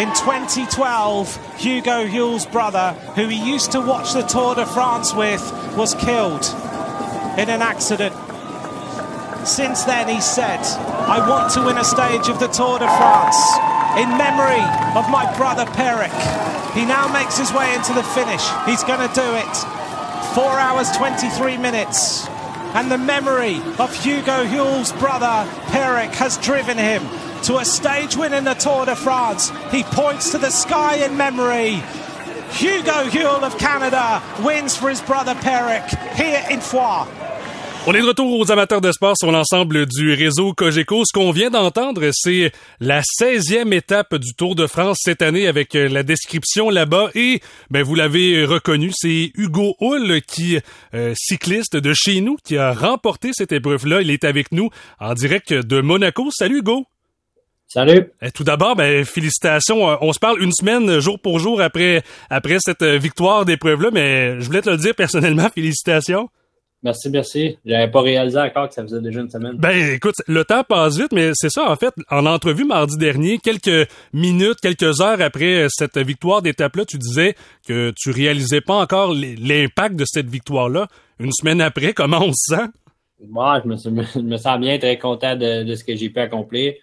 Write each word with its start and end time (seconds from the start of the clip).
In 0.00 0.08
2012, 0.14 1.60
Hugo 1.60 2.06
Huel's 2.06 2.46
brother, 2.46 2.92
who 3.16 3.28
he 3.28 3.36
used 3.36 3.72
to 3.72 3.82
watch 3.82 4.14
the 4.14 4.22
Tour 4.22 4.54
de 4.54 4.64
France 4.64 5.12
with, 5.12 5.42
was 5.76 5.94
killed 5.94 6.42
in 7.36 7.50
an 7.50 7.60
accident. 7.60 8.14
Since 9.46 9.84
then, 9.84 10.08
he 10.08 10.22
said, 10.22 10.60
I 11.04 11.28
want 11.28 11.52
to 11.52 11.62
win 11.62 11.76
a 11.76 11.84
stage 11.84 12.30
of 12.30 12.40
the 12.40 12.48
Tour 12.48 12.78
de 12.78 12.88
France 12.96 13.36
in 14.00 14.08
memory 14.16 14.64
of 14.96 15.04
my 15.10 15.30
brother 15.36 15.66
Peric. 15.72 16.16
He 16.72 16.86
now 16.86 17.06
makes 17.12 17.36
his 17.36 17.52
way 17.52 17.74
into 17.74 17.92
the 17.92 18.02
finish. 18.02 18.48
He's 18.64 18.82
going 18.84 19.06
to 19.06 19.14
do 19.14 19.34
it. 19.36 19.54
Four 20.32 20.56
hours, 20.56 20.90
23 20.96 21.58
minutes. 21.58 22.26
And 22.72 22.90
the 22.90 22.96
memory 22.96 23.60
of 23.78 23.94
Hugo 24.02 24.46
Huel's 24.46 24.92
brother 24.92 25.46
Peric 25.66 26.12
has 26.12 26.38
driven 26.38 26.78
him 26.78 27.02
to 27.44 27.58
a 27.58 27.64
stage 27.64 28.16
win 28.16 28.34
in 28.34 28.44
the 28.44 28.54
Tour 28.54 28.86
de 28.86 28.96
France. 28.96 29.50
He 29.70 29.82
points 29.82 30.30
to 30.32 30.38
the 30.38 30.50
sky 30.50 30.96
in 30.96 31.16
memory. 31.16 31.82
Hugo 32.52 33.08
Huel 33.10 33.42
of 33.42 33.56
Canada 33.58 34.22
wins 34.42 34.76
for 34.76 34.90
his 34.90 35.00
brother 35.00 35.34
Peric 35.36 35.84
here 36.14 36.44
in 36.50 36.60
Foix. 36.60 37.06
On 37.86 37.94
est 37.94 38.02
de 38.02 38.06
retour 38.06 38.38
aux 38.38 38.52
amateurs 38.52 38.82
de 38.82 38.92
sport 38.92 39.16
sur 39.16 39.32
l'ensemble 39.32 39.86
du 39.86 40.12
réseau 40.12 40.52
Cogeco. 40.52 41.02
Ce 41.06 41.12
qu'on 41.14 41.30
vient 41.30 41.48
d'entendre, 41.48 42.10
c'est 42.12 42.52
la 42.78 43.00
16e 43.00 43.72
étape 43.72 44.16
du 44.16 44.34
Tour 44.34 44.54
de 44.54 44.66
France 44.66 44.98
cette 45.00 45.22
année 45.22 45.46
avec 45.46 45.74
euh, 45.74 45.88
la 45.88 46.02
description 46.02 46.68
là-bas. 46.68 47.08
Et 47.14 47.40
ben, 47.70 47.82
vous 47.82 47.94
l'avez 47.94 48.44
reconnu, 48.44 48.90
c'est 48.94 49.32
Hugo 49.34 49.76
Hull, 49.80 50.20
qui, 50.20 50.58
euh, 50.92 51.14
cycliste 51.16 51.74
de 51.74 51.94
chez 51.94 52.20
nous, 52.20 52.36
qui 52.44 52.58
a 52.58 52.74
remporté 52.74 53.30
cette 53.32 53.52
épreuve-là. 53.52 54.02
Il 54.02 54.10
est 54.10 54.24
avec 54.24 54.52
nous 54.52 54.68
en 54.98 55.14
direct 55.14 55.54
de 55.54 55.80
Monaco. 55.80 56.28
Salut 56.30 56.58
Hugo! 56.58 56.89
Salut. 57.72 58.12
Eh, 58.20 58.32
tout 58.32 58.42
d'abord, 58.42 58.74
ben, 58.74 59.04
félicitations. 59.04 59.88
Euh, 59.88 59.94
on 60.00 60.12
se 60.12 60.18
parle 60.18 60.42
une 60.42 60.50
semaine, 60.50 60.98
jour 60.98 61.20
pour 61.20 61.38
jour, 61.38 61.60
après, 61.60 62.02
après 62.28 62.56
cette 62.58 62.82
victoire 62.82 63.44
d'épreuve-là, 63.44 63.90
mais 63.92 64.40
je 64.40 64.46
voulais 64.46 64.60
te 64.60 64.70
le 64.70 64.76
dire 64.76 64.92
personnellement, 64.96 65.48
félicitations. 65.54 66.28
Merci, 66.82 67.10
merci. 67.10 67.58
J'avais 67.64 67.88
pas 67.88 68.00
réalisé 68.00 68.40
encore 68.40 68.68
que 68.68 68.74
ça 68.74 68.82
faisait 68.82 69.00
déjà 69.00 69.20
une 69.20 69.30
semaine. 69.30 69.56
Ben, 69.56 69.94
écoute, 69.94 70.16
le 70.26 70.44
temps 70.44 70.64
passe 70.64 70.98
vite, 70.98 71.12
mais 71.12 71.30
c'est 71.34 71.50
ça, 71.50 71.70
en 71.70 71.76
fait. 71.76 71.94
En 72.10 72.26
entrevue 72.26 72.64
mardi 72.64 72.96
dernier, 72.96 73.38
quelques 73.38 73.88
minutes, 74.12 74.58
quelques 74.60 75.00
heures 75.00 75.20
après 75.20 75.66
cette 75.68 75.98
victoire 75.98 76.42
d'étape-là, 76.42 76.84
tu 76.84 76.98
disais 76.98 77.36
que 77.68 77.92
tu 77.96 78.10
réalisais 78.10 78.62
pas 78.62 78.74
encore 78.74 79.14
l'impact 79.14 79.94
de 79.94 80.04
cette 80.06 80.28
victoire-là. 80.28 80.88
Une 81.20 81.32
semaine 81.32 81.60
après, 81.60 81.92
comment 81.94 82.20
on 82.20 82.32
se 82.32 82.56
sent? 82.56 82.66
Moi, 83.28 83.62
je 83.62 84.20
me, 84.20 84.36
sens 84.38 84.58
bien, 84.58 84.76
très 84.78 84.98
content 84.98 85.36
de, 85.36 85.72
ce 85.74 85.84
que 85.84 85.94
j'ai 85.94 86.10
pu 86.10 86.18
accomplir. 86.18 86.74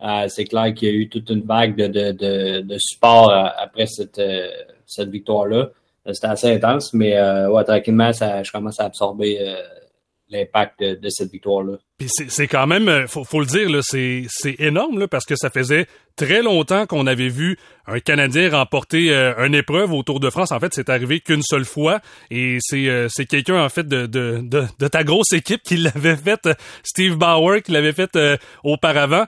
Euh, 0.00 0.28
c'est 0.28 0.44
clair 0.44 0.72
qu'il 0.74 0.88
y 0.88 0.90
a 0.92 0.94
eu 0.94 1.08
toute 1.08 1.28
une 1.30 1.42
vague 1.42 1.74
de, 1.76 1.88
de, 1.88 2.60
de, 2.60 2.76
support 2.78 3.30
euh, 3.30 3.48
après 3.58 3.86
cette, 3.86 4.18
euh, 4.18 4.48
cette 4.86 5.08
victoire-là. 5.10 5.70
C'était 6.12 6.28
assez 6.28 6.54
intense, 6.54 6.94
mais 6.94 7.20
ouais, 7.48 7.64
tranquillement, 7.64 8.14
ça, 8.14 8.42
je 8.42 8.50
commence 8.50 8.80
à 8.80 8.86
absorber 8.86 9.54
l'impact 10.30 10.80
de, 10.80 11.08
cette 11.08 11.30
victoire-là. 11.30 11.78
Puis 11.98 12.08
c'est 12.08 12.46
quand 12.46 12.66
même, 12.66 13.06
faut, 13.08 13.24
faut 13.24 13.40
le 13.40 13.46
dire, 13.46 13.68
c'est 13.82 14.26
énorme 14.58 14.98
là, 14.98 15.08
parce 15.08 15.24
que 15.24 15.36
ça 15.36 15.50
faisait 15.50 15.86
très 16.16 16.42
longtemps 16.42 16.86
qu'on 16.86 17.06
avait 17.06 17.28
vu 17.28 17.58
un 17.86 18.00
Canadien 18.00 18.50
remporter 18.50 19.12
une 19.12 19.54
épreuve 19.54 19.92
au 19.92 20.02
Tour 20.02 20.20
de 20.20 20.30
France. 20.30 20.52
En 20.52 20.60
fait, 20.60 20.74
c'est 20.74 20.88
arrivé 20.88 21.20
qu'une 21.20 21.42
seule 21.42 21.64
fois 21.64 22.00
et 22.30 22.58
c'est 22.60 23.26
quelqu'un 23.26 23.62
en 23.62 23.68
fait 23.68 23.86
de, 23.86 24.06
de, 24.06 24.40
de, 24.42 24.64
de, 24.78 24.88
ta 24.88 25.04
grosse 25.04 25.32
équipe 25.32 25.62
qui 25.62 25.76
l'avait 25.76 26.16
fait, 26.16 26.48
Steve 26.82 27.16
Bauer 27.16 27.62
qui 27.62 27.72
l'avait 27.72 27.92
fait 27.92 28.16
auparavant. 28.62 29.26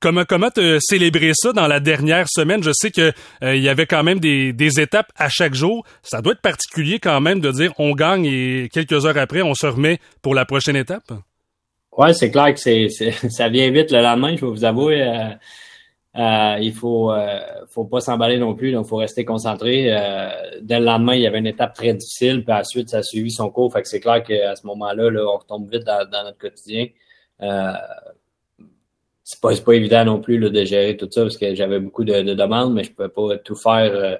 Comment 0.00 0.24
comment 0.24 0.50
te 0.50 0.78
célébrer 0.80 1.32
ça 1.34 1.52
dans 1.52 1.66
la 1.66 1.80
dernière 1.80 2.26
semaine? 2.28 2.62
Je 2.62 2.70
sais 2.72 2.92
que 2.92 3.12
euh, 3.42 3.56
il 3.56 3.62
y 3.62 3.68
avait 3.68 3.86
quand 3.86 4.04
même 4.04 4.20
des, 4.20 4.80
étapes 4.80 5.10
à 5.16 5.28
chaque 5.28 5.54
jour. 5.54 5.84
Ça 6.02 6.22
doit 6.22 6.34
être 6.34 6.40
particulier 6.40 7.00
quand 7.00 7.20
même 7.20 7.40
de 7.40 7.50
dire 7.50 7.72
on 7.78 7.94
gagne 7.94 8.24
et 8.24 8.68
quelques 8.72 9.06
heures 9.06 9.18
après 9.18 9.42
on 9.42 9.54
se 9.54 9.66
remet 9.66 9.98
pour 10.22 10.36
la 10.36 10.44
prochaine 10.44 10.76
étape. 10.76 11.10
Ouais, 11.96 12.14
c'est 12.14 12.30
clair 12.30 12.54
que 12.54 12.60
c'est, 12.60 12.88
ça 13.28 13.48
vient 13.48 13.68
vite 13.72 13.90
le 13.90 14.00
lendemain. 14.00 14.36
Je 14.36 14.46
vais 14.46 14.52
vous 14.52 14.64
avouer, 14.64 15.02
euh, 15.02 15.30
euh, 16.14 16.58
il 16.60 16.72
faut 16.72 17.12
faut 17.68 17.84
pas 17.84 18.00
s'emballer 18.00 18.38
non 18.38 18.54
plus. 18.54 18.70
Donc 18.70 18.86
faut 18.86 18.98
rester 18.98 19.24
concentré. 19.24 19.86
dès 20.62 20.78
le 20.78 20.84
lendemain, 20.84 21.16
il 21.16 21.22
y 21.22 21.26
avait 21.26 21.40
une 21.40 21.48
étape 21.48 21.74
très 21.74 21.92
difficile. 21.92 22.44
Puis 22.44 22.54
ensuite, 22.54 22.88
ça 22.88 22.98
a 22.98 23.02
suivi 23.02 23.32
son 23.32 23.50
cours. 23.50 23.72
Fait 23.72 23.82
que 23.82 23.88
c'est 23.88 23.98
clair 23.98 24.22
qu'à 24.22 24.54
ce 24.54 24.64
moment-là, 24.68 25.10
là, 25.10 25.26
on 25.26 25.38
retombe 25.38 25.68
vite 25.68 25.82
dans 25.82 26.22
notre 26.22 26.38
quotidien 26.38 26.86
c'est 29.28 29.42
pas, 29.42 29.54
pas 29.54 29.74
évident 29.74 30.06
non 30.06 30.20
plus 30.22 30.38
là, 30.38 30.48
de 30.48 30.64
gérer 30.64 30.96
tout 30.96 31.06
ça 31.10 31.20
parce 31.20 31.36
que 31.36 31.54
j'avais 31.54 31.80
beaucoup 31.80 32.02
de, 32.02 32.22
demandes, 32.32 32.72
mais 32.72 32.82
je 32.82 32.92
pouvais 32.92 33.10
pas 33.10 33.36
tout 33.36 33.56
faire 33.56 33.92
euh, 33.94 34.16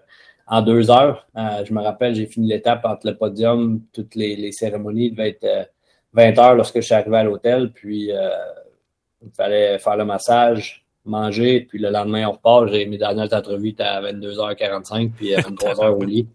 en 0.47 0.61
deux 0.61 0.91
heures. 0.91 1.27
Euh, 1.35 1.65
je 1.65 1.73
me 1.73 1.81
rappelle, 1.81 2.15
j'ai 2.15 2.27
fini 2.27 2.47
l'étape 2.47 2.85
entre 2.85 3.07
le 3.07 3.17
podium, 3.17 3.81
toutes 3.95 4.15
les, 4.15 4.37
les 4.37 4.53
cérémonies 4.53 5.13
devaient 5.13 5.31
être 5.31 5.71
20 6.13 6.37
euh, 6.39 6.43
heures 6.43 6.55
lorsque 6.57 6.77
je 6.77 6.81
suis 6.83 6.95
arrivé 6.95 7.17
à 7.17 7.25
l'hôtel, 7.25 7.73
puis 7.73 8.11
il 8.11 9.31
fallait 9.35 9.79
faire 9.79 9.97
le 9.97 10.05
massage, 10.05 10.85
manger, 11.07 11.63
puis 11.63 11.79
le 11.79 11.89
lendemain 11.89 12.29
on 12.29 12.33
repart. 12.33 12.69
J'ai 12.69 12.85
mes 12.85 12.99
dernières 12.99 13.33
entrevues 13.33 13.77
à 13.79 14.03
22h45, 14.03 15.13
puis 15.13 15.33
23h 15.33 15.89
au 15.89 16.05
lit. 16.05 16.29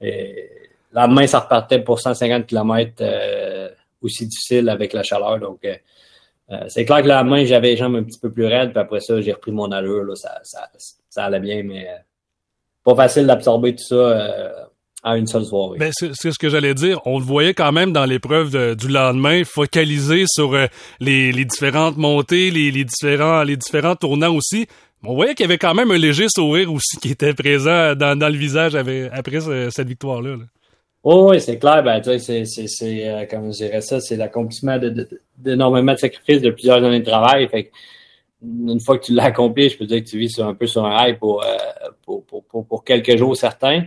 Et 0.00 0.48
le 0.92 1.00
lendemain, 1.00 1.26
ça 1.26 1.40
repartait 1.40 1.80
pour 1.80 1.98
150 1.98 2.46
km 2.46 3.02
aussi 4.00 4.28
difficile 4.28 4.68
avec 4.68 4.92
la 4.92 5.02
chaleur. 5.02 5.40
Donc 5.40 5.66
euh, 6.50 6.64
c'est 6.68 6.84
clair 6.84 7.02
que 7.02 7.08
la 7.08 7.24
main, 7.24 7.44
j'avais 7.44 7.70
les 7.70 7.76
jambes 7.76 7.96
un 7.96 8.04
petit 8.04 8.18
peu 8.18 8.30
plus 8.30 8.46
raides, 8.46 8.70
puis 8.70 8.78
après 8.78 9.00
ça, 9.00 9.20
j'ai 9.20 9.32
repris 9.32 9.52
mon 9.52 9.70
allure. 9.72 10.04
Là, 10.04 10.14
ça, 10.14 10.38
ça, 10.44 10.68
ça 11.08 11.24
allait 11.24 11.40
bien, 11.40 11.62
mais 11.64 11.88
euh, 11.88 11.96
pas 12.84 12.94
facile 12.94 13.26
d'absorber 13.26 13.74
tout 13.74 13.84
ça 13.84 13.94
euh, 13.94 14.52
à 15.02 15.16
une 15.16 15.26
seule 15.26 15.44
soirée. 15.44 15.78
Ben, 15.78 15.90
c'est 15.92 16.12
ce 16.14 16.38
que 16.38 16.48
j'allais 16.48 16.74
dire. 16.74 17.00
On 17.04 17.18
le 17.18 17.24
voyait 17.24 17.54
quand 17.54 17.72
même 17.72 17.92
dans 17.92 18.04
l'épreuve 18.04 18.76
du 18.76 18.88
lendemain, 18.88 19.42
focalisé 19.44 20.24
sur 20.28 20.56
les, 21.00 21.32
les, 21.32 21.44
différentes 21.44 21.96
montées, 21.96 22.50
les, 22.50 22.70
les, 22.70 22.84
différents, 22.84 23.42
les 23.42 23.56
différents 23.56 23.96
tournants 23.96 24.34
aussi. 24.34 24.66
On 25.04 25.14
voyait 25.14 25.34
qu'il 25.34 25.44
y 25.44 25.48
avait 25.48 25.58
quand 25.58 25.74
même 25.74 25.90
un 25.90 25.98
léger 25.98 26.26
sourire 26.28 26.72
aussi 26.72 26.96
qui 26.96 27.10
était 27.10 27.34
présent 27.34 27.94
dans, 27.94 28.18
dans 28.18 28.28
le 28.28 28.36
visage 28.36 28.74
après 28.74 29.40
cette 29.70 29.88
victoire-là. 29.88 30.30
là 30.30 30.44
Oh, 31.08 31.30
oui, 31.30 31.40
c'est 31.40 31.60
clair. 31.60 31.84
Ben, 31.84 32.02
c'est, 32.02 32.44
c'est, 32.44 33.08
euh, 33.08 33.26
comme 33.26 33.52
je 33.52 33.58
dirais 33.58 33.80
ça, 33.80 34.00
c'est 34.00 34.16
l'accomplissement 34.16 34.76
d'énormément 35.38 35.92
de, 35.92 35.96
de, 35.96 36.00
sacrifices 36.00 36.42
de 36.42 36.50
plusieurs 36.50 36.82
années 36.82 36.98
de 36.98 37.04
travail. 37.04 37.46
Fait 37.48 37.70
une 38.42 38.80
fois 38.80 38.98
que 38.98 39.04
tu 39.04 39.12
l'as 39.12 39.26
accompli, 39.26 39.68
je 39.68 39.78
peux 39.78 39.86
dire 39.86 40.02
que 40.02 40.08
tu 40.08 40.18
vis 40.18 40.30
sur, 40.30 40.44
un 40.44 40.54
peu 40.54 40.66
sur 40.66 40.84
un 40.84 40.90
rail 40.90 41.16
pour, 41.16 41.44
euh, 41.44 41.56
pour, 42.02 42.24
pour, 42.26 42.66
pour, 42.66 42.82
quelques 42.82 43.16
jours 43.16 43.36
certains. 43.36 43.84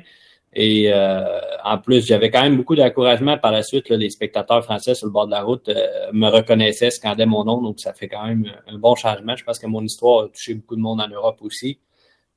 Et 0.54 0.94
euh, 0.94 1.42
en 1.66 1.78
plus, 1.78 2.06
j'avais 2.08 2.32
quand 2.32 2.42
même 2.42 2.56
beaucoup 2.56 2.78
d'encouragement 2.78 3.38
par 3.38 3.52
la 3.52 3.64
suite. 3.64 3.90
les 3.90 4.10
spectateurs 4.10 4.64
français 4.64 4.96
sur 4.96 5.08
le 5.08 5.12
bord 5.12 5.26
de 5.26 5.32
la 5.32 5.42
route 5.42 5.70
me 6.14 6.30
reconnaissaient, 6.30 6.90
scandaient 6.90 7.26
mon 7.26 7.44
nom, 7.44 7.62
donc 7.62 7.82
ça 7.82 7.92
fait 7.92 8.08
quand 8.08 8.26
même 8.26 8.46
un 8.66 8.78
bon 8.78 8.96
changement. 8.96 9.36
Je 9.36 9.44
pense 9.44 9.60
que 9.60 9.68
mon 9.68 9.84
histoire 9.84 10.24
a 10.24 10.28
touché 10.30 10.54
beaucoup 10.54 10.78
de 10.78 10.82
monde 10.82 11.02
en 11.02 11.10
Europe 11.10 11.40
aussi 11.42 11.80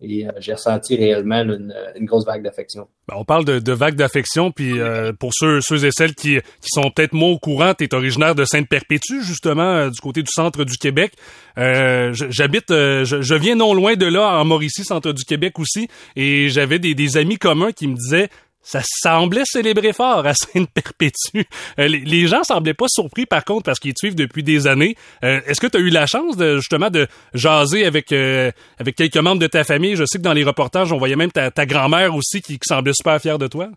et 0.03 0.27
euh, 0.27 0.31
j'ai 0.39 0.53
ressenti 0.53 0.97
réellement 0.97 1.43
une, 1.43 1.73
grosse 2.01 2.27
vague 2.27 2.43
d'affection. 2.43 2.89
Ben, 3.09 3.15
on 3.19 3.25
parle 3.25 3.45
de, 3.45 3.59
de 3.59 3.73
vague 3.73 3.95
d'affection, 3.95 4.51
puis 4.51 4.79
euh, 4.81 5.13
pour 5.13 5.31
ceux, 5.33 5.59
et 5.59 5.91
celles 5.91 6.15
qui, 6.15 6.39
sont 6.63 6.91
peut-être 6.91 7.13
moins 7.13 7.31
au 7.31 7.39
courant, 7.39 7.75
tu 7.75 7.89
originaire 7.93 8.35
de 8.35 8.45
Sainte-Perpétue, 8.45 9.23
justement, 9.23 9.63
euh, 9.63 9.91
du 9.91 10.01
côté 10.01 10.23
du 10.23 10.31
centre 10.31 10.65
du 10.65 10.77
Québec. 10.77 11.13
J'habite, 11.57 12.71
je, 12.71 13.35
viens 13.35 13.55
non 13.55 13.75
loin 13.75 13.95
de 13.95 14.07
là, 14.07 14.41
en 14.41 14.45
Mauricie, 14.45 14.85
centre 14.85 15.13
du 15.13 15.25
Québec 15.25 15.59
aussi, 15.59 15.89
et 16.17 16.49
j'avais 16.49 16.79
des 16.79 17.17
amis 17.17 17.39
communs 17.39 17.73
qui 17.73 17.87
me 17.87 17.95
disaient 17.95 18.29
ça 18.63 18.81
semblait 18.85 19.43
célébrer 19.45 19.93
fort 19.93 20.25
à 20.25 20.35
Sainte-Perpétue. 20.35 21.43
Euh, 21.79 21.89
les, 21.89 22.27
gens 22.27 22.45
semblaient 22.45 22.75
pas 22.75 22.87
surpris, 22.89 23.27
par 23.27 23.45
contre, 23.45 23.65
parce 23.65 23.81
qu'ils 23.81 23.95
te 23.95 23.99
suivent 23.99 24.15
depuis 24.15 24.43
des 24.43 24.67
années. 24.67 24.95
Euh, 25.25 25.41
est-ce 25.47 25.61
que 25.61 25.67
tu 25.67 25.77
as 25.77 25.81
eu 25.81 25.91
la 25.91 26.07
chance, 26.07 26.37
de, 26.37 26.57
justement, 26.57 26.89
de 26.89 27.09
jaser 27.35 27.85
avec, 27.85 28.13
euh, 28.13 28.51
avec 28.79 28.95
quelques 28.95 29.17
membres 29.17 29.41
de 29.41 29.47
ta 29.49 29.65
famille? 29.65 29.97
Je 29.97 30.05
sais 30.05 30.19
que 30.19 30.23
dans 30.23 30.33
les 30.33 30.45
reportages, 30.45 30.93
on 30.93 30.99
voyait 30.99 31.17
même 31.17 31.33
ta, 31.33 31.51
grand-mère 31.67 32.15
aussi 32.15 32.41
qui, 32.41 32.59
semblait 32.63 32.93
super 32.95 33.21
fière 33.21 33.39
de 33.39 33.49
toi. 33.49 33.69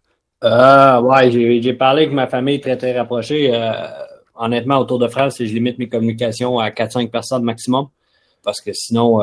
Euh, 0.44 1.01
ouais, 1.01 1.31
j'ai 1.31 1.74
parlé 1.74 2.04
avec 2.04 2.13
ma 2.13 2.27
famille 2.27 2.62
très, 2.62 2.77
très 2.77 2.98
rapprochée. 2.98 3.51
honnêtement, 4.36 4.77
autour 4.77 5.00
de 5.00 5.07
France, 5.07 5.38
je 5.39 5.45
limite 5.45 5.80
mes 5.80 5.89
communications 5.89 6.60
à 6.60 6.69
4-5 6.69 7.10
personnes 7.10 7.44
maximum. 7.44 7.88
Parce 8.44 8.62
que 8.62 8.71
sinon, 8.74 9.21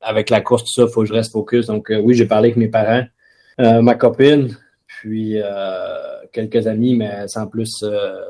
avec 0.00 0.30
la 0.30 0.40
course, 0.40 0.64
tout 0.64 0.72
ça, 0.72 0.88
faut 0.92 1.02
que 1.02 1.06
je 1.06 1.12
reste 1.12 1.30
focus. 1.30 1.66
Donc, 1.66 1.92
oui, 2.02 2.14
j'ai 2.14 2.26
parlé 2.26 2.48
avec 2.48 2.56
mes 2.56 2.68
parents. 2.68 3.04
Euh, 3.60 3.80
ma 3.82 3.94
copine, 3.94 4.56
puis 4.86 5.38
quelques 6.32 6.66
amis, 6.66 6.94
mais 6.94 7.26
sans 7.28 7.46
plus, 7.46 7.84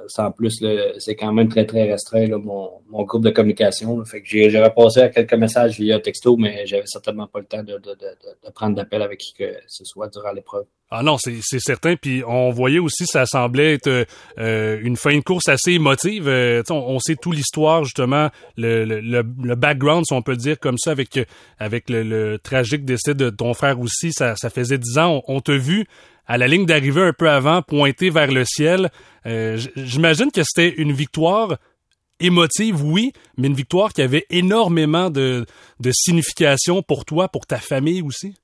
sans 0.06 0.30
plus, 0.30 0.62
c'est 0.98 1.16
quand 1.16 1.32
même 1.32 1.48
très, 1.48 1.66
très 1.66 1.90
restreint, 1.90 2.28
mon, 2.28 2.70
mon, 2.88 3.02
groupe 3.02 3.24
de 3.24 3.30
communication. 3.30 4.04
fait 4.04 4.22
que 4.22 4.28
j'ai 4.28 4.62
repassé 4.62 5.00
à 5.00 5.08
quelques 5.08 5.34
messages 5.34 5.78
via 5.80 5.98
texto, 5.98 6.36
mais 6.36 6.66
j'avais 6.66 6.86
certainement 6.86 7.26
pas 7.26 7.40
le 7.40 7.46
temps 7.46 7.62
de, 7.64 7.74
de, 7.78 7.90
de, 7.94 8.46
de 8.46 8.50
prendre 8.52 8.76
d'appel 8.76 9.02
avec 9.02 9.18
qui 9.18 9.34
que 9.34 9.56
ce 9.66 9.84
soit 9.84 10.08
durant 10.08 10.32
l'épreuve. 10.32 10.66
Ah 10.88 11.02
non, 11.02 11.16
c'est 11.18 11.58
certain. 11.58 11.96
Puis 11.96 12.22
on 12.24 12.50
voyait 12.50 12.78
aussi, 12.78 13.06
ça 13.06 13.26
semblait 13.26 13.74
être 13.74 14.06
euh, 14.38 14.78
une 14.82 14.96
fin 14.96 15.16
de 15.16 15.20
course 15.20 15.48
assez 15.48 15.72
émotive. 15.72 16.28
Euh, 16.28 16.62
on, 16.70 16.74
on, 16.74 16.98
sait 17.00 17.16
tout 17.16 17.32
l'histoire 17.32 17.82
justement, 17.82 18.30
le, 18.56 18.84
le, 18.84 19.00
le, 19.00 19.54
background, 19.56 20.04
si 20.06 20.14
on 20.14 20.22
peut 20.22 20.36
dire 20.36 20.60
comme 20.60 20.78
ça, 20.78 20.92
avec 20.92 21.18
avec 21.58 21.90
le, 21.90 22.38
tragique 22.38 22.84
décès 22.84 23.14
de 23.14 23.30
ton 23.30 23.52
frère 23.52 23.80
aussi. 23.80 24.12
Ça, 24.12 24.36
ça 24.36 24.48
faisait 24.48 24.78
dix 24.78 24.96
ans. 24.98 25.22
On, 25.26 25.40
t'a 25.40 25.56
vu 25.56 25.86
à 26.28 26.38
la 26.38 26.46
ligne 26.46 26.66
d'arrivée 26.66 27.02
un 27.02 27.12
peu 27.12 27.28
avant, 27.28 27.62
pointer 27.62 28.10
vers 28.10 28.30
le 28.30 28.44
ciel. 28.44 28.90
Euh, 29.26 29.58
j'imagine 29.74 30.30
que 30.30 30.42
c'était 30.44 30.72
une 30.80 30.92
victoire 30.92 31.56
émotive, 32.20 32.84
oui, 32.84 33.12
mais 33.36 33.48
une 33.48 33.54
victoire 33.54 33.92
qui 33.92 34.02
avait 34.02 34.24
énormément 34.30 35.10
de, 35.10 35.46
de 35.80 35.90
signification 35.92 36.80
pour 36.82 37.04
toi, 37.04 37.28
pour 37.28 37.44
ta 37.44 37.58
famille 37.58 38.02
aussi. 38.02 38.34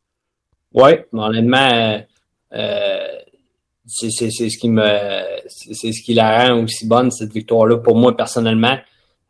Oui, 0.75 0.91
honnêtement 1.12 2.03
c'est 3.87 4.31
ce 4.31 4.58
qui 4.58 4.69
me 4.69 4.84
c'est 5.49 5.93
ce 5.93 6.02
qui 6.02 6.14
la 6.14 6.49
rend 6.49 6.62
aussi 6.62 6.87
bonne 6.87 7.10
cette 7.10 7.32
victoire 7.32 7.66
là 7.66 7.78
pour 7.78 7.96
moi 7.96 8.16
personnellement. 8.16 8.78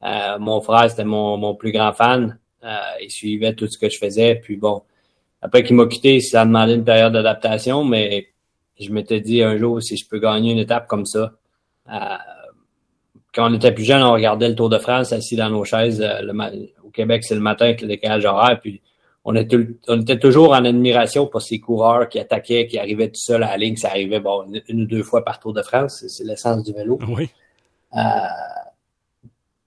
Euh, 0.04 0.38
mon 0.38 0.60
frère 0.60 0.90
c'était 0.90 1.04
mon, 1.04 1.36
mon 1.36 1.54
plus 1.54 1.72
grand 1.72 1.92
fan. 1.92 2.38
Euh, 2.64 2.76
il 3.02 3.10
suivait 3.10 3.54
tout 3.54 3.66
ce 3.68 3.78
que 3.78 3.88
je 3.88 3.98
faisais. 3.98 4.36
Puis 4.36 4.56
bon 4.56 4.82
après 5.40 5.62
qu'il 5.62 5.76
m'a 5.76 5.86
quitté 5.86 6.20
ça 6.20 6.42
a 6.42 6.44
demandé 6.44 6.74
une 6.74 6.84
période 6.84 7.12
d'adaptation 7.12 7.84
mais 7.84 8.28
je 8.78 8.90
m'étais 8.90 9.20
dit 9.20 9.42
un 9.42 9.56
jour 9.56 9.82
si 9.82 9.96
je 9.96 10.06
peux 10.08 10.18
gagner 10.18 10.52
une 10.52 10.58
étape 10.58 10.86
comme 10.86 11.06
ça 11.06 11.32
quand 11.86 13.50
on 13.50 13.54
était 13.54 13.72
plus 13.72 13.84
jeune 13.84 14.02
on 14.02 14.12
regardait 14.12 14.48
le 14.48 14.54
Tour 14.54 14.68
de 14.68 14.78
France 14.78 15.12
assis 15.12 15.36
dans 15.36 15.50
nos 15.50 15.64
chaises 15.64 16.00
le, 16.00 16.32
au 16.84 16.90
Québec 16.90 17.24
c'est 17.24 17.34
le 17.34 17.40
matin 17.40 17.66
avec 17.66 17.80
le 17.80 17.88
décalage 17.88 18.24
horaire 18.24 18.60
puis 18.60 18.80
on 19.24 19.36
était, 19.36 20.18
toujours 20.18 20.50
en 20.50 20.64
admiration 20.64 21.26
pour 21.26 21.42
ces 21.42 21.60
coureurs 21.60 22.08
qui 22.08 22.18
attaquaient, 22.18 22.66
qui 22.66 22.78
arrivaient 22.78 23.08
tout 23.08 23.20
seuls 23.20 23.44
à 23.44 23.50
la 23.50 23.56
ligne. 23.56 23.76
Ça 23.76 23.88
arrivait 23.88 24.18
bon, 24.18 24.44
une, 24.68 24.82
ou 24.82 24.86
deux 24.86 25.04
fois 25.04 25.24
par 25.24 25.38
Tour 25.38 25.52
de 25.52 25.62
France. 25.62 26.04
C'est 26.08 26.24
l'essence 26.24 26.64
du 26.64 26.72
vélo. 26.72 26.98
Oui. 27.08 27.30
Euh, 27.96 28.00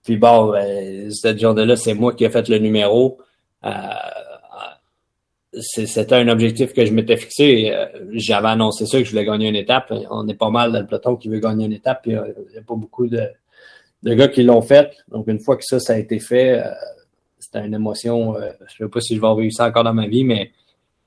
puis 0.04 0.18
bon, 0.18 0.52
ben, 0.52 1.10
cette 1.12 1.40
journée-là, 1.40 1.78
c'est 1.78 1.94
moi 1.94 2.14
qui 2.14 2.26
ai 2.26 2.30
fait 2.30 2.50
le 2.50 2.58
numéro. 2.58 3.18
Euh, 3.66 3.70
c'était 5.58 6.16
un 6.16 6.28
objectif 6.28 6.74
que 6.74 6.86
je 6.86 6.92
m'étais 6.92 7.16
fixé. 7.16 7.72
Euh, 7.72 7.86
j'avais 8.12 8.50
annoncé 8.50 8.86
ça 8.86 8.98
que 8.98 9.06
je 9.06 9.12
voulais 9.12 9.26
gagner 9.26 9.48
une 9.48 9.56
étape. 9.56 9.94
On 10.10 10.28
est 10.28 10.34
pas 10.34 10.50
mal 10.50 10.74
dans 10.74 10.82
le 10.82 10.86
peloton 10.86 11.16
qui 11.16 11.30
veut 11.30 11.40
gagner 11.40 11.66
une 11.66 11.74
étape. 11.74 12.02
Il 12.08 12.12
n'y 12.12 12.58
a, 12.58 12.62
pas 12.68 12.76
beaucoup 12.76 13.08
de, 13.08 13.22
de 14.04 14.14
gars 14.16 14.28
qui 14.28 14.44
l'ont 14.44 14.62
fait. 14.62 14.92
Donc, 15.08 15.30
une 15.30 15.40
fois 15.40 15.56
que 15.56 15.64
ça, 15.64 15.80
ça 15.80 15.94
a 15.94 15.98
été 15.98 16.20
fait, 16.20 16.62
c'était 17.56 17.68
une 17.68 17.74
émotion. 17.74 18.36
Euh, 18.36 18.52
je 18.68 18.84
ne 18.84 18.88
sais 18.88 18.92
pas 18.92 19.02
si 19.02 19.16
je 19.16 19.22
vais 19.22 19.42
vivre 19.42 19.54
ça 19.54 19.68
encore 19.68 19.84
dans 19.84 19.94
ma 19.94 20.08
vie, 20.08 20.24
mais 20.24 20.52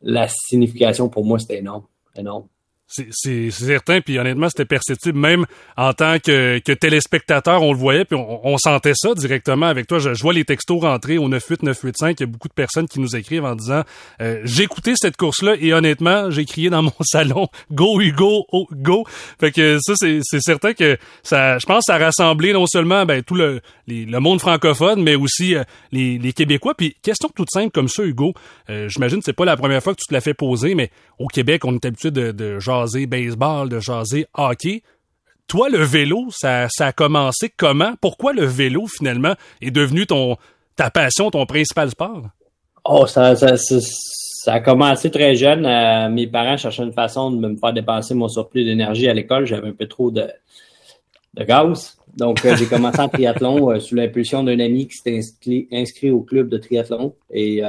la 0.03 0.29
signification 0.29 1.09
pour 1.09 1.25
moi, 1.25 1.39
c'était 1.39 1.59
énorme. 1.59 1.85
Énorme. 2.15 2.47
C'est 2.91 3.51
certain, 3.51 4.01
puis 4.01 4.19
honnêtement, 4.19 4.49
c'était 4.49 4.65
perceptible. 4.65 5.19
Même 5.19 5.45
en 5.77 5.93
tant 5.93 6.19
que, 6.19 6.59
que, 6.59 6.73
téléspectateur, 6.73 7.63
on 7.63 7.73
le 7.73 7.79
voyait, 7.79 8.07
puis 8.07 8.19
on, 8.19 8.57
sentait 8.57 8.95
ça 8.95 9.13
directement 9.15 9.67
avec 9.67 9.87
toi. 9.87 9.99
Je, 9.99 10.11
vois 10.23 10.33
les 10.33 10.47
textos 10.47 10.81
rentrer 10.81 11.19
au 11.19 11.29
98985. 11.29 12.19
Il 12.19 12.23
y 12.23 12.25
a 12.25 12.27
beaucoup 12.27 12.49
de 12.49 12.55
personnes 12.55 12.89
qui 12.89 12.99
nous 12.99 13.15
écrivent 13.15 13.45
en 13.45 13.55
disant 13.55 13.83
euh, 14.23 14.41
J'ai 14.45 14.63
écouté 14.63 14.95
cette 14.97 15.19
course-là 15.19 15.57
et 15.61 15.75
honnêtement, 15.75 16.31
j'ai 16.31 16.47
crié 16.47 16.71
dans 16.71 16.83
mon 16.83 16.93
salon 17.03 17.49
Go 17.71 18.01
Hugo, 18.01 18.47
oh, 18.53 18.67
go! 18.73 19.05
Fait 19.39 19.53
que 19.53 19.79
ça, 19.83 19.93
c'est 19.95 20.41
certain 20.41 20.73
que 20.73 20.97
ça, 21.23 21.59
je 21.59 21.67
pense, 21.67 21.85
ça 21.87 21.97
a 21.97 21.99
rassemblé 21.99 22.55
non 22.55 22.67
seulement 22.67 23.05
ben, 23.05 23.23
tout 23.23 23.35
le, 23.35 23.61
le 23.87 24.19
monde 24.19 24.41
francophone, 24.41 25.03
mais 25.03 25.15
aussi 25.15 25.55
euh, 25.55 25.63
les, 25.93 26.33
Québécois. 26.33 26.75
Puis 26.75 26.97
question 27.03 27.29
toute 27.35 27.51
simple 27.53 27.71
comme 27.71 27.89
ça, 27.89 28.03
Hugo. 28.03 28.33
Euh, 28.71 28.89
J'imagine 28.89 29.21
c'est 29.23 29.35
pas 29.35 29.45
la 29.45 29.59
première 29.59 29.83
fois 29.83 29.95
que 29.95 30.01
tu 30.01 30.07
te 30.07 30.15
l'as 30.15 30.23
fait 30.23 30.35
poser, 30.35 30.75
mais 30.75 30.91
au 31.19 31.27
Québec, 31.27 31.67
on 31.67 31.75
est 31.75 31.85
habitué 31.85 32.11
de, 32.11 32.33
de 32.33 32.59
genre 32.61 32.78
jaser 32.79 33.07
baseball, 33.07 33.69
de 33.69 33.81
jaser 33.81 34.27
hockey. 34.35 34.83
Toi, 35.47 35.71
le 35.71 35.83
vélo, 35.83 36.27
ça, 36.31 36.69
ça 36.69 36.89
a 36.89 36.93
commencé 36.93 37.51
comment? 37.57 37.95
Pourquoi 38.01 38.33
le 38.33 38.45
vélo, 38.45 38.87
finalement, 38.87 39.35
est 39.63 39.71
devenu 39.71 40.07
ton 40.07 40.37
ta 40.77 40.91
passion, 40.91 41.31
ton 41.31 41.45
principal 41.45 41.91
sport? 41.91 42.29
Oh, 42.85 43.07
ça, 43.07 43.35
ça, 43.35 43.57
ça, 43.57 44.53
a 44.55 44.61
commencé 44.61 45.11
très 45.11 45.35
jeune. 45.35 45.67
Euh, 45.67 46.09
mes 46.09 46.27
parents 46.27 46.57
cherchaient 46.57 46.85
une 46.85 46.93
façon 46.93 47.31
de 47.31 47.49
me 47.49 47.57
faire 47.57 47.73
dépenser 47.73 48.15
mon 48.15 48.29
surplus 48.29 48.65
d'énergie 48.65 49.09
à 49.09 49.15
l'école. 49.15 49.45
J'avais 49.45 49.69
un 49.69 49.73
peu 49.73 49.87
trop 49.87 50.11
de, 50.11 50.27
de 51.35 51.45
gaz. 51.45 51.97
Donc, 52.17 52.45
euh, 52.45 52.57
j'ai 52.57 52.67
commencé 52.71 53.01
en 53.01 53.09
triathlon 53.09 53.73
euh, 53.73 53.81
sous 53.81 53.95
l'impulsion 53.95 54.45
d'un 54.45 54.61
ami 54.61 54.87
qui 54.87 54.97
s'était 54.97 55.19
inscrit, 55.19 55.69
inscrit, 55.73 56.11
au 56.11 56.21
club 56.21 56.49
de 56.49 56.59
triathlon. 56.59 57.15
Et 57.33 57.63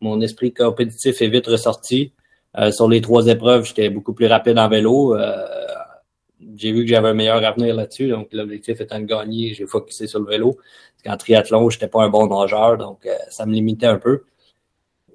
mon 0.00 0.20
esprit 0.20 0.52
compétitif 0.52 1.20
est 1.20 1.28
vite 1.28 1.46
ressorti. 1.46 2.12
Euh, 2.58 2.70
sur 2.70 2.88
les 2.88 3.00
trois 3.00 3.26
épreuves, 3.26 3.64
j'étais 3.64 3.88
beaucoup 3.88 4.12
plus 4.12 4.26
rapide 4.26 4.58
en 4.58 4.68
vélo. 4.68 5.16
Euh, 5.16 5.46
j'ai 6.56 6.72
vu 6.72 6.82
que 6.82 6.90
j'avais 6.90 7.08
un 7.08 7.14
meilleur 7.14 7.42
avenir 7.44 7.74
là-dessus, 7.74 8.08
donc 8.08 8.28
l'objectif 8.32 8.80
étant 8.80 9.00
de 9.00 9.06
gagner, 9.06 9.54
j'ai 9.54 9.66
focusé 9.66 10.06
sur 10.06 10.20
le 10.20 10.26
vélo. 10.26 10.52
Parce 10.52 11.02
qu'en 11.04 11.16
triathlon, 11.16 11.70
j'étais 11.70 11.88
pas 11.88 12.02
un 12.02 12.08
bon 12.10 12.26
nageur, 12.26 12.76
donc 12.76 13.06
euh, 13.06 13.14
ça 13.30 13.46
me 13.46 13.52
limitait 13.54 13.86
un 13.86 13.98
peu. 13.98 14.24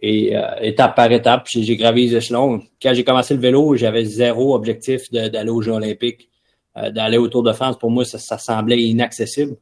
Et 0.02 0.36
étape 0.62 0.96
par 0.96 1.12
étape, 1.12 1.48
j'ai 1.50 1.76
gravi 1.76 2.08
les 2.08 2.18
échelons. 2.18 2.62
Quand 2.80 2.94
j'ai 2.94 3.04
commencé 3.04 3.34
le 3.34 3.40
vélo, 3.40 3.76
j'avais 3.76 4.06
zéro 4.06 4.54
objectif 4.54 5.12
d'aller 5.12 5.50
aux 5.50 5.64
Jeux 5.64 5.72
olympiques, 5.72 6.30
d'aller 6.76 7.18
au 7.18 7.28
Tour 7.30 7.42
de 7.42 7.52
France. 7.52 7.80
Pour 7.80 7.90
moi, 7.90 8.06
ça, 8.06 8.20
ça 8.20 8.38
semblait 8.38 8.80
inaccessible. 8.80 9.56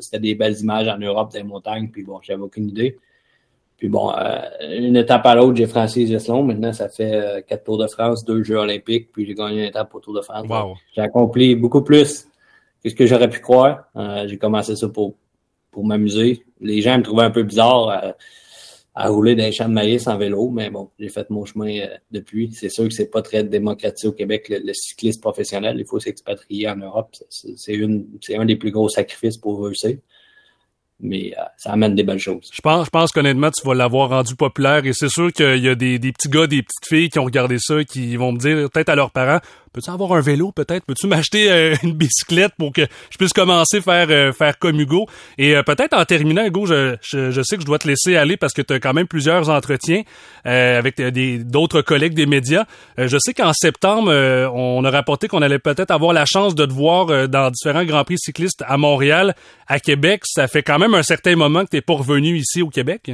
C'était 0.00 0.18
des 0.18 0.34
belles 0.34 0.58
images 0.60 0.88
en 0.88 0.96
Europe, 0.96 1.30
des 1.30 1.42
montagnes, 1.42 1.90
puis 1.90 2.04
bon, 2.04 2.20
j'avais 2.22 2.40
aucune 2.40 2.70
idée. 2.70 2.96
Puis 3.76 3.88
bon, 3.88 4.10
euh, 4.10 4.40
une 4.78 4.96
étape 4.96 5.26
à 5.26 5.34
l'autre, 5.34 5.56
j'ai 5.56 5.66
franchi 5.66 6.06
les 6.06 6.16
Maintenant, 6.28 6.72
ça 6.72 6.88
fait 6.88 7.14
euh, 7.14 7.40
quatre 7.42 7.64
Tours 7.64 7.78
de 7.78 7.86
France, 7.86 8.24
deux 8.24 8.42
Jeux 8.42 8.56
olympiques, 8.56 9.12
puis 9.12 9.26
j'ai 9.26 9.34
gagné 9.34 9.62
une 9.62 9.68
étape 9.68 9.94
au 9.94 10.00
Tour 10.00 10.14
de 10.14 10.22
France. 10.22 10.46
J'ai 10.94 11.02
accompli 11.02 11.54
beaucoup 11.54 11.82
plus 11.82 12.26
que 12.82 12.88
ce 12.88 12.94
que 12.94 13.06
j'aurais 13.06 13.28
pu 13.28 13.40
croire. 13.40 13.84
Euh, 13.96 14.26
j'ai 14.28 14.38
commencé 14.38 14.76
ça 14.76 14.88
pour, 14.88 15.14
pour 15.70 15.84
m'amuser. 15.84 16.44
Les 16.60 16.80
gens 16.80 16.96
me 16.96 17.02
trouvaient 17.02 17.24
un 17.24 17.30
peu 17.30 17.42
bizarre 17.42 18.14
à, 18.94 19.08
rouler 19.08 19.34
dans 19.34 19.44
les 19.44 19.52
champs 19.52 19.68
de 19.68 19.74
maïs 19.74 20.06
en 20.06 20.16
vélo, 20.16 20.48
mais 20.48 20.70
bon, 20.70 20.88
j'ai 20.98 21.10
fait 21.10 21.28
mon 21.28 21.44
chemin 21.44 21.80
depuis. 22.10 22.50
C'est 22.54 22.70
sûr 22.70 22.84
que 22.84 22.94
c'est 22.94 23.10
pas 23.10 23.20
très 23.20 23.44
démocratisé 23.44 24.08
au 24.08 24.12
Québec, 24.12 24.48
le, 24.48 24.72
cycliste 24.72 25.20
professionnel. 25.20 25.76
Il 25.78 25.84
faut 25.84 26.00
s'expatrier 26.00 26.66
en 26.70 26.76
Europe. 26.76 27.14
C'est 27.28 27.74
une, 27.74 28.06
c'est 28.22 28.36
un 28.36 28.46
des 28.46 28.56
plus 28.56 28.70
gros 28.70 28.88
sacrifices 28.88 29.36
pour 29.36 29.62
réussir 29.62 29.98
mais 31.00 31.34
euh, 31.38 31.42
ça 31.56 31.72
amène 31.72 31.94
des 31.94 32.02
belles 32.02 32.18
choses. 32.18 32.50
Je 32.52 32.60
pense, 32.60 32.86
je 32.86 32.90
pense 32.90 33.12
qu'honnêtement, 33.12 33.50
tu 33.50 33.66
vas 33.66 33.74
l'avoir 33.74 34.10
rendu 34.10 34.34
populaire 34.34 34.84
et 34.86 34.92
c'est 34.92 35.08
sûr 35.08 35.32
qu'il 35.32 35.58
y 35.58 35.68
a 35.68 35.74
des, 35.74 35.98
des, 35.98 36.12
petits 36.12 36.28
gars, 36.28 36.46
des 36.46 36.62
petites 36.62 36.86
filles 36.86 37.08
qui 37.10 37.18
ont 37.18 37.24
regardé 37.24 37.58
ça, 37.58 37.84
qui 37.84 38.16
vont 38.16 38.32
me 38.32 38.38
dire 38.38 38.70
peut-être 38.70 38.88
à 38.88 38.94
leurs 38.94 39.10
parents, 39.10 39.40
peux-tu 39.76 39.90
avoir 39.90 40.12
un 40.14 40.20
vélo 40.20 40.52
peut-être? 40.52 40.84
Peux-tu 40.86 41.06
m'acheter 41.06 41.50
euh, 41.50 41.76
une 41.82 41.92
bicyclette 41.92 42.52
pour 42.58 42.72
que 42.72 42.82
je 43.10 43.18
puisse 43.18 43.32
commencer 43.32 43.78
à 43.78 43.82
faire, 43.82 44.06
euh, 44.10 44.32
faire 44.32 44.58
comme 44.58 44.80
Hugo? 44.80 45.06
Et 45.38 45.54
euh, 45.54 45.62
peut-être 45.62 45.94
en 45.94 46.04
terminant, 46.04 46.44
Hugo, 46.44 46.66
je, 46.66 46.96
je, 47.02 47.42
sais 47.42 47.56
que 47.56 47.62
je 47.62 47.66
dois 47.66 47.78
te 47.78 47.86
laisser 47.86 48.16
aller 48.16 48.36
parce 48.36 48.54
que 48.54 48.62
tu 48.62 48.72
as 48.72 48.80
quand 48.80 48.94
même 48.94 49.06
plusieurs 49.06 49.50
entretiens 49.50 50.02
avec 50.44 51.00
des, 51.00 51.38
d'autres 51.38 51.82
collègues 51.82 52.14
des 52.14 52.26
médias. 52.26 52.64
je 52.96 53.18
sais 53.18 53.34
qu'en 53.34 53.52
septembre, 53.52 54.12
on 54.54 54.84
a 54.84 54.90
rapporté 54.90 55.26
qu'on 55.26 55.42
allait 55.42 55.58
peut-être 55.58 55.90
avoir 55.90 56.12
la 56.12 56.24
chance 56.24 56.54
de 56.54 56.64
te 56.64 56.72
voir 56.72 57.28
dans 57.28 57.50
différents 57.50 57.84
Grands 57.84 58.04
Prix 58.04 58.18
cyclistes 58.18 58.62
à 58.66 58.76
Montréal, 58.76 59.34
à 59.66 59.80
Québec. 59.80 60.22
Ça 60.24 60.46
fait 60.46 60.62
quand 60.62 60.78
même 60.78 60.94
un 60.94 61.02
certain 61.02 61.34
moment 61.34 61.64
que 61.64 61.70
tu 61.70 61.76
n'es 61.76 61.82
pas 61.82 61.94
revenu 61.94 62.36
ici 62.36 62.62
au 62.62 62.68
Québec. 62.68 63.10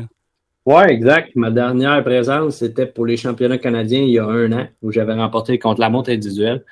Oui, 0.64 0.83
exact. 0.88 1.35
Ma 1.35 1.50
dernière 1.50 2.02
présence, 2.04 2.59
c'était 2.59 2.87
pour 2.87 3.04
les 3.04 3.16
championnats 3.16 3.59
canadiens 3.59 4.02
il 4.02 4.11
y 4.11 4.19
a 4.19 4.26
un 4.26 4.52
an, 4.52 4.69
où 4.81 4.92
j'avais 4.92 5.14
remporté 5.14 5.59
contre 5.59 5.81
la 5.81 5.90
montre 5.90 6.11
individuelle. 6.11 6.64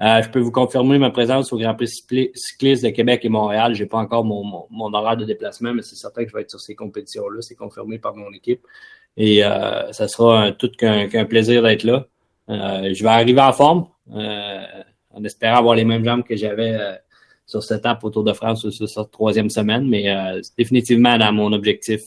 Euh, 0.00 0.22
je 0.22 0.30
peux 0.30 0.40
vous 0.40 0.50
confirmer 0.50 0.98
ma 0.98 1.10
présence 1.10 1.52
au 1.52 1.58
Grand 1.58 1.74
Prix 1.74 1.88
cycliste 2.34 2.84
de 2.84 2.90
Québec 2.90 3.20
et 3.24 3.28
Montréal. 3.28 3.74
J'ai 3.74 3.86
pas 3.86 3.98
encore 3.98 4.24
mon, 4.24 4.66
mon, 4.70 4.94
horaire 4.94 5.18
de 5.18 5.26
déplacement, 5.26 5.74
mais 5.74 5.82
c'est 5.82 5.94
certain 5.94 6.24
que 6.24 6.30
je 6.30 6.34
vais 6.34 6.40
être 6.42 6.50
sur 6.50 6.60
ces 6.60 6.74
compétitions-là. 6.74 7.42
C'est 7.42 7.54
confirmé 7.54 7.98
par 7.98 8.16
mon 8.16 8.32
équipe. 8.32 8.62
Et 9.16 9.44
euh, 9.44 9.92
ça 9.92 10.08
sera 10.08 10.52
tout 10.52 10.70
qu'un 10.70 11.24
plaisir 11.26 11.62
d'être 11.62 11.84
là. 11.84 12.06
Euh, 12.48 12.94
je 12.94 13.02
vais 13.02 13.10
arriver 13.10 13.40
en 13.40 13.52
forme, 13.52 13.86
euh, 14.12 14.64
en 15.10 15.22
espérant 15.22 15.58
avoir 15.58 15.74
les 15.74 15.84
mêmes 15.84 16.04
jambes 16.04 16.24
que 16.24 16.34
j'avais 16.34 16.76
sur 17.46 17.62
cette 17.62 17.80
étape 17.80 18.02
autour 18.04 18.24
de 18.24 18.32
France 18.32 18.68
sur 18.70 18.88
cette 18.88 19.10
troisième 19.10 19.50
semaine, 19.50 19.86
mais 19.88 20.06
c'est 20.42 20.56
définitivement 20.56 21.16
dans 21.18 21.32
mon 21.32 21.52
objectif 21.52 22.00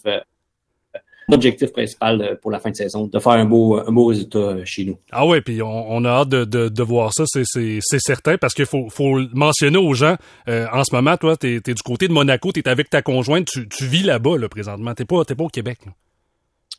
l'objectif 1.29 1.71
principal 1.71 2.21
euh, 2.21 2.35
pour 2.35 2.51
la 2.51 2.59
fin 2.59 2.71
de 2.71 2.75
saison, 2.75 3.07
de 3.07 3.19
faire 3.19 3.33
un 3.33 3.45
beau, 3.45 3.77
un 3.77 3.91
beau 3.91 4.05
résultat 4.05 4.39
euh, 4.39 4.65
chez 4.65 4.85
nous. 4.85 4.97
Ah 5.11 5.25
ouais, 5.25 5.41
puis 5.41 5.61
on, 5.61 6.05
a 6.05 6.09
hâte 6.09 6.29
de, 6.29 6.45
de, 6.45 6.69
de 6.69 6.83
voir 6.83 7.11
ça, 7.13 7.25
c'est 7.27 7.99
certain, 7.99 8.37
parce 8.37 8.53
qu'il 8.53 8.65
faut, 8.65 8.89
faut 8.89 9.19
mentionner 9.33 9.77
aux 9.77 9.93
gens, 9.93 10.15
euh, 10.47 10.67
en 10.71 10.83
ce 10.83 10.95
moment, 10.95 11.17
toi, 11.17 11.35
tu 11.35 11.55
es, 11.55 11.59
du 11.59 11.83
côté 11.83 12.07
de 12.07 12.13
Monaco, 12.13 12.51
tu 12.51 12.59
es 12.59 12.69
avec 12.69 12.89
ta 12.89 13.01
conjointe, 13.01 13.47
tu, 13.47 13.67
tu 13.67 13.85
vis 13.85 14.03
là-bas 14.03 14.37
là, 14.37 14.47
présentement, 14.47 14.93
tu 14.93 15.05
pas, 15.05 15.23
pas 15.25 15.43
au 15.43 15.49
Québec. 15.49 15.79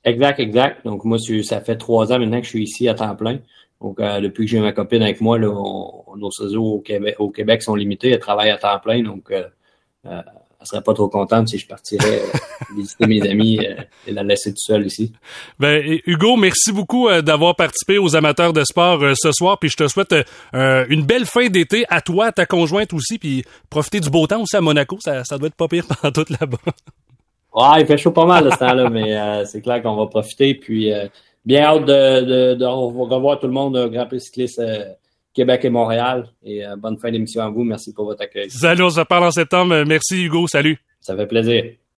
Exact, 0.05 0.40
exact. 0.40 0.85
Donc 0.85 1.05
moi, 1.05 1.19
ça 1.43 1.61
fait 1.61 1.76
trois 1.76 2.12
ans 2.12 2.19
maintenant 2.19 2.38
que 2.38 2.45
je 2.45 2.50
suis 2.50 2.62
ici 2.62 2.88
à 2.88 2.95
temps 2.95 3.17
plein. 3.17 3.40
Donc, 3.81 3.99
depuis 4.00 4.45
que 4.45 4.50
j'ai 4.50 4.61
ma 4.61 4.73
copine 4.73 5.02
avec 5.02 5.21
moi, 5.21 5.38
là, 5.38 5.49
nos 5.49 6.31
ciseaux 6.33 6.64
au 6.64 6.81
Québec, 6.81 7.14
au 7.19 7.31
Québec 7.31 7.62
sont 7.62 7.76
limités. 7.76 8.11
Elle 8.11 8.19
travaille 8.19 8.50
à 8.50 8.57
temps 8.57 8.78
plein. 8.81 9.02
Donc, 9.02 9.33
elle 10.60 10.66
serait 10.66 10.82
pas 10.82 10.94
trop 10.94 11.08
contente 11.08 11.48
si 11.48 11.58
je 11.58 11.66
partirais 11.66 12.20
euh, 12.20 12.38
visiter 12.76 13.06
mes 13.06 13.22
amis 13.28 13.60
euh, 13.64 13.76
et 14.06 14.12
la 14.12 14.24
laisser 14.24 14.50
tout 14.50 14.58
seul 14.58 14.86
ici. 14.86 15.12
Ben, 15.58 16.00
Hugo, 16.04 16.36
merci 16.36 16.72
beaucoup 16.72 17.08
euh, 17.08 17.22
d'avoir 17.22 17.54
participé 17.54 17.98
aux 17.98 18.16
amateurs 18.16 18.52
de 18.52 18.64
sport 18.64 19.00
ce 19.14 19.30
soir. 19.30 19.58
Puis 19.58 19.70
je 19.70 19.76
te 19.76 19.86
souhaite 19.86 20.14
une 20.52 21.02
belle 21.02 21.26
fin 21.26 21.46
d'été 21.48 21.84
à 21.88 22.00
toi, 22.00 22.26
à 22.26 22.32
ta 22.32 22.44
conjointe 22.44 22.92
aussi. 22.92 23.18
Puis 23.18 23.44
profiter 23.70 24.00
du 24.00 24.10
beau 24.10 24.26
temps 24.26 24.42
aussi 24.42 24.56
à 24.56 24.60
Monaco. 24.60 24.98
Ça, 25.00 25.22
ça 25.24 25.38
doit 25.38 25.46
être 25.46 25.54
pas 25.54 25.68
pire 25.68 25.84
pendant 26.02 26.12
tout 26.12 26.26
là-bas. 26.28 26.58
Ouais, 27.54 27.80
il 27.80 27.86
fait 27.86 27.96
chaud 27.98 28.10
pas 28.10 28.26
mal 28.26 28.44
de 28.44 28.50
ce 28.50 28.56
temps-là, 28.56 28.90
mais 28.90 29.44
c'est 29.46 29.62
clair 29.62 29.80
qu'on 29.80 29.94
va 29.94 30.06
profiter. 30.06 30.54
Puis 30.54 30.90
bien 31.44 31.62
hâte 31.62 31.84
de, 31.84 32.54
de, 32.54 32.64
revoir 32.64 33.38
tout 33.38 33.46
le 33.46 33.52
monde 33.52 33.76
au 33.76 33.88
Grand 33.88 34.06
Prix 34.06 34.20
cycliste 34.20 34.60
Québec 35.35 35.64
et 35.64 35.70
Montréal. 35.70 36.28
Et 36.42 36.66
euh, 36.66 36.76
bonne 36.76 36.99
fin 36.99 37.11
d'émission 37.11 37.42
à 37.42 37.49
vous. 37.49 37.64
Merci 37.64 37.92
pour 37.92 38.04
votre 38.04 38.23
accueil. 38.23 38.50
Salut, 38.50 38.82
on 38.82 38.90
se 38.90 39.00
parle 39.02 39.25
en 39.25 39.30
septembre. 39.30 39.85
Merci 39.87 40.25
Hugo. 40.25 40.47
Salut. 40.47 40.78
Ça 41.00 41.16
fait 41.16 41.26
plaisir. 41.26 41.78